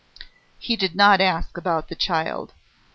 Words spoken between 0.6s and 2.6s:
did not ask about the child.